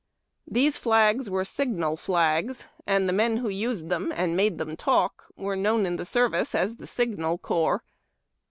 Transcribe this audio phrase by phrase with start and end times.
[0.47, 5.25] These flags were Signal flags, and the men who used them and made them talk
[5.37, 7.83] were known in the service as the Signal Corps.